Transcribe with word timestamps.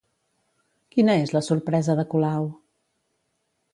Quina 0.95 1.17
és 1.25 1.33
la 1.37 1.43
sorpresa 1.49 1.97
de 2.01 2.07
Colau? 2.15 2.49